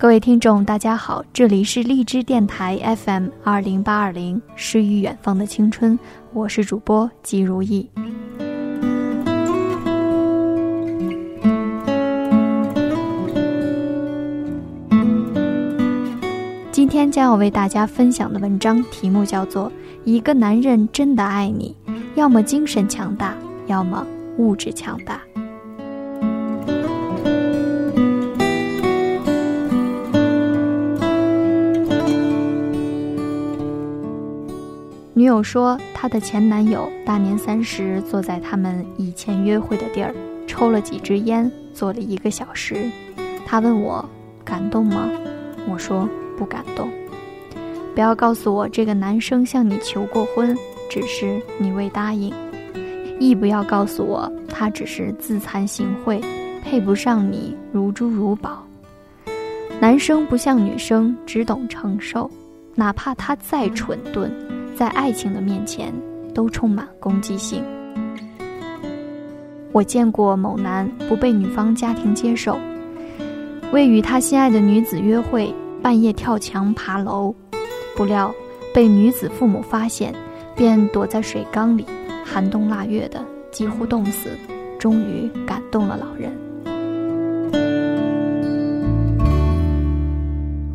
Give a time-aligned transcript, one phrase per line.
[0.00, 5.98] 各位听众，大家好，这里是荔枝电台 FM 二零八二零，诗与远方的青春，
[6.32, 7.86] 我是主播季如意。
[16.72, 19.68] 今天将要为大家分享的文章题目叫做
[20.04, 21.76] 《一个男人真的爱你，
[22.14, 23.34] 要么精神强大，
[23.66, 24.06] 要么
[24.38, 25.20] 物质强大》。
[35.12, 40.14] 女友说，她的前男友大年三十坐在他们以前约会的地儿，
[40.46, 42.88] 抽了几支烟，坐了一个小时。
[43.44, 44.08] 他问我
[44.44, 45.10] 感动吗？
[45.68, 46.88] 我说不感动。
[47.92, 50.56] 不要告诉我这个男生向你求过婚，
[50.88, 52.32] 只是你未答应。
[53.18, 56.22] 亦不要告诉我他只是自惭形秽，
[56.62, 58.64] 配不上你如珠如宝。
[59.80, 62.30] 男生不像女生只懂承受，
[62.76, 64.32] 哪怕他再蠢钝。
[64.74, 65.92] 在爱情的面前，
[66.34, 67.62] 都充满攻击性。
[69.72, 72.58] 我见过某男不被女方家庭接受，
[73.72, 77.34] 为与他心爱的女子约会，半夜跳墙爬楼，
[77.96, 78.34] 不料
[78.74, 80.14] 被女子父母发现，
[80.56, 81.86] 便躲在水缸里，
[82.24, 84.30] 寒冬腊月的几乎冻死，
[84.78, 86.32] 终于感动了老人。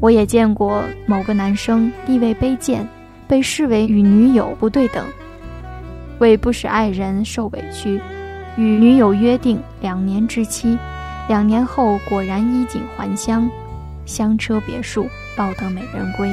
[0.00, 2.88] 我也见过某个男生地位卑贱。
[3.30, 5.06] 被视为与女友不对等，
[6.18, 8.00] 为不使爱人受委屈，
[8.56, 10.76] 与女友约定两年之期，
[11.28, 13.48] 两年后果然衣锦还乡，
[14.04, 16.28] 香车别墅，抱得美人归。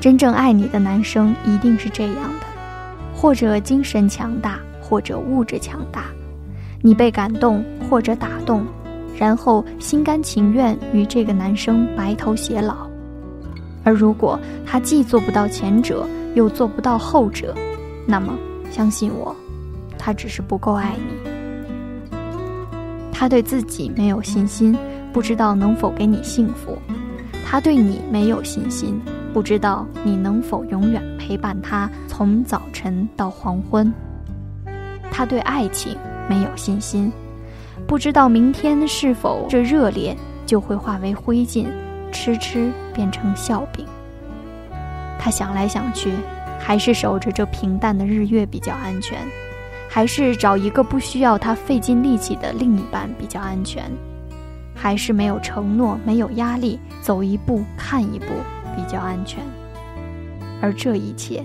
[0.00, 2.46] 真正爱你的男生一定是这样的，
[3.12, 6.04] 或者精神强大，或者物质强大，
[6.82, 8.64] 你被感动或者打动。
[9.18, 12.88] 然后心甘情愿与这个男生白头偕老，
[13.84, 17.54] 而如果他既做不到前者，又做不到后者，
[18.06, 18.34] 那么
[18.70, 19.34] 相信我，
[19.96, 21.30] 他只是不够爱你。
[23.12, 24.76] 他对自己没有信心，
[25.12, 26.72] 不知道能否给你幸福；
[27.46, 29.00] 他对你没有信心，
[29.32, 33.92] 不知道你能否永远陪伴他从早晨到黄昏；
[35.10, 35.96] 他对爱情
[36.28, 37.12] 没有信心。
[37.86, 41.66] 不知道明天是否这热烈就会化为灰烬，
[42.12, 43.86] 痴痴变成笑柄。
[45.18, 46.12] 他想来想去，
[46.58, 49.18] 还是守着这平淡的日月比较安全，
[49.88, 53.84] 还是找一个不需要他费尽力气的另一半比较安全，
[54.74, 58.26] 还是没有承诺、没有压力，走一步看一步
[58.76, 59.42] 比较安全。
[60.60, 61.44] 而这一切，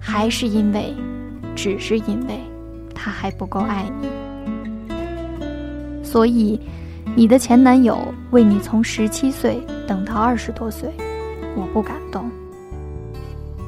[0.00, 0.94] 还是因为，
[1.54, 2.40] 只是因为，
[2.94, 4.08] 他还不够爱你。
[6.10, 6.58] 所以，
[7.14, 7.96] 你的前男友
[8.32, 10.92] 为你从十七岁等到二十多岁，
[11.54, 12.28] 我不感动。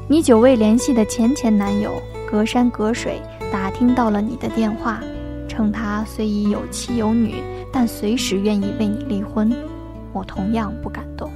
[0.09, 1.93] 你久未联系的前前男友
[2.29, 4.99] 隔山隔水打听到了你的电话，
[5.47, 7.35] 称他虽已有妻有女，
[7.71, 9.49] 但随时愿意为你离婚，
[10.11, 11.31] 我同样不感动。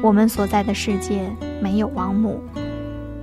[0.00, 1.28] 我们所在的世界
[1.60, 2.38] 没有王母，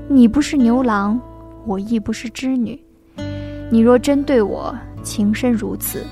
[0.10, 1.18] 你不是牛郎，
[1.66, 2.78] 我亦不是织女。
[3.70, 6.06] 你若真对我，情深如此，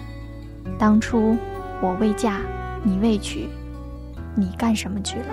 [0.78, 1.38] 当初
[1.82, 2.42] 我未嫁，
[2.84, 3.48] 你未娶，
[4.36, 5.26] 你干什么去了？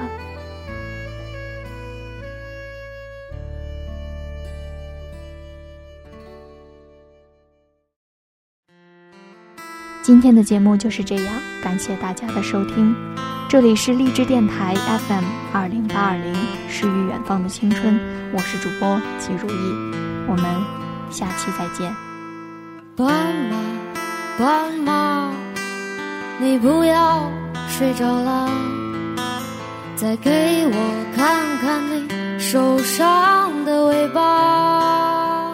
[10.02, 12.94] 今天的节目就是这样，感谢大家的收听，
[13.48, 16.32] 这里是励志电台 FM 二零八二零，
[16.68, 17.98] 诗与远方的青春，
[18.32, 19.72] 我是主播季如意，
[20.28, 20.44] 我们
[21.10, 22.05] 下期再见。
[22.96, 23.06] 斑
[23.50, 23.56] 马，
[24.38, 25.30] 斑马，
[26.40, 27.30] 你不要
[27.68, 28.48] 睡着了，
[29.94, 32.08] 再给我看看你
[32.38, 35.53] 受伤的尾巴。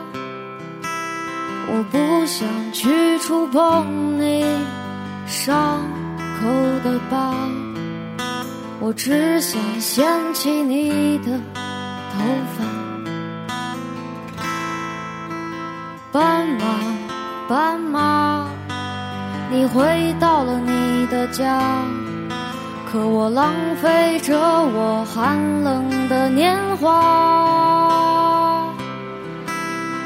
[1.67, 4.44] 我不想去触碰你
[5.26, 5.81] 伤
[6.38, 6.49] 口
[6.84, 7.34] 的疤，
[8.78, 11.40] 我只想掀起你的
[12.12, 12.22] 头
[12.56, 12.64] 发。
[16.12, 17.01] 斑马。
[17.52, 18.46] 斑马，
[19.50, 21.60] 你回到了你的家，
[22.90, 28.66] 可我浪费着我寒冷的年华。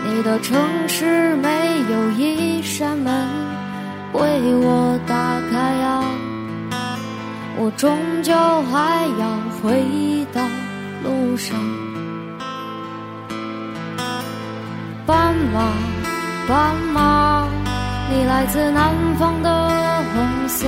[0.04, 0.58] 你的城
[0.88, 1.48] 市没
[1.88, 3.28] 有一扇门
[4.12, 4.20] 为
[4.56, 5.14] 我打
[5.48, 6.02] 开呀，
[7.60, 8.34] 我终究
[8.72, 9.28] 还要
[9.62, 10.42] 回到
[11.04, 11.56] 路上。
[15.06, 15.95] 斑马。
[16.48, 17.48] 斑马，
[18.08, 19.50] 你来自南方的
[20.14, 20.64] 红色，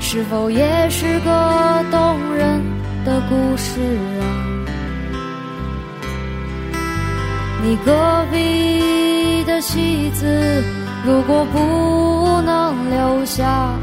[0.00, 2.62] 是否也是个动人
[3.04, 3.80] 的故事
[4.18, 4.24] 啊？
[7.62, 10.64] 你隔壁的戏子，
[11.04, 13.74] 如果不能留下，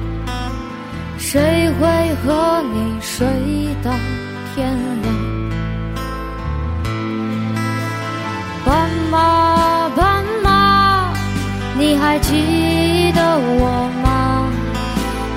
[1.20, 3.28] 谁会和你睡
[3.84, 3.92] 到
[4.56, 5.13] 天亮？
[12.14, 14.48] 还记得我吗？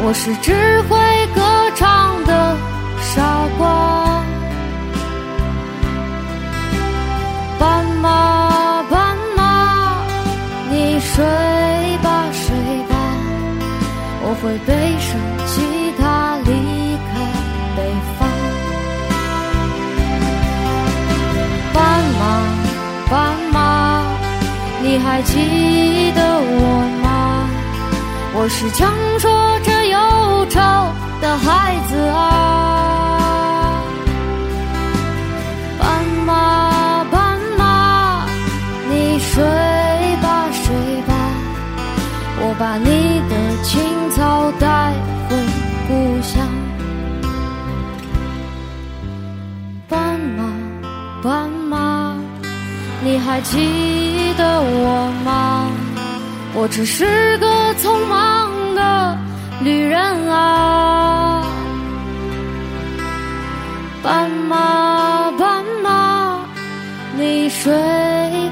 [0.05, 0.53] 我是只
[0.83, 0.99] 会
[1.35, 1.41] 歌
[1.75, 2.55] 唱的
[3.01, 4.23] 傻瓜。
[7.59, 10.03] 斑马，斑马，
[10.71, 11.25] 你睡
[12.03, 12.55] 吧，睡
[12.91, 12.95] 吧，
[14.21, 14.86] 我会背
[24.97, 26.59] 你还记得我
[27.03, 27.47] 吗？
[28.33, 28.91] 我是强
[29.21, 30.59] 说着忧愁
[31.21, 33.83] 的孩子啊。
[35.79, 38.25] 斑马，斑马，
[38.89, 39.45] 你睡
[40.23, 41.13] 吧，睡吧，
[42.41, 44.95] 我把你的青草带
[45.29, 45.37] 回
[45.89, 45.93] 故
[46.23, 46.41] 乡。
[49.91, 50.43] 斑马，
[51.23, 52.17] 斑马，
[53.05, 54.06] 你还记
[54.47, 55.67] 得我吗？
[56.55, 59.19] 我只是个匆忙的
[59.63, 61.43] 旅人啊。
[64.05, 66.39] 斑马，斑马，
[67.19, 67.73] 你睡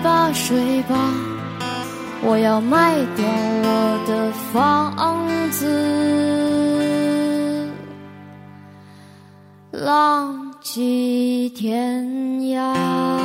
[0.02, 0.96] 吧，睡吧，
[2.22, 3.24] 我要卖掉
[3.62, 4.92] 我的房
[5.52, 5.64] 子，
[9.70, 12.04] 浪迹天
[12.52, 13.23] 涯。